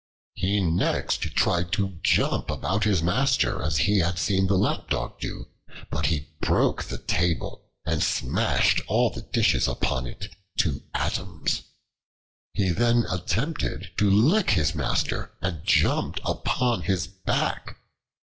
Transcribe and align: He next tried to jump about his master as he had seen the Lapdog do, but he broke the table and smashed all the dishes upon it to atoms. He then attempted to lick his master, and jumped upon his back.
He 0.33 0.59
next 0.61 1.17
tried 1.35 1.71
to 1.73 1.99
jump 2.01 2.49
about 2.49 2.85
his 2.85 3.03
master 3.03 3.61
as 3.61 3.77
he 3.77 3.99
had 3.99 4.17
seen 4.17 4.47
the 4.47 4.57
Lapdog 4.57 5.19
do, 5.19 5.49
but 5.91 6.07
he 6.07 6.29
broke 6.39 6.83
the 6.85 6.97
table 6.97 7.69
and 7.85 8.01
smashed 8.01 8.81
all 8.87 9.11
the 9.11 9.21
dishes 9.21 9.67
upon 9.67 10.07
it 10.07 10.33
to 10.57 10.81
atoms. 10.95 11.61
He 12.53 12.69
then 12.71 13.05
attempted 13.11 13.91
to 13.97 14.09
lick 14.09 14.49
his 14.49 14.73
master, 14.73 15.33
and 15.39 15.63
jumped 15.63 16.19
upon 16.25 16.81
his 16.81 17.05
back. 17.05 17.77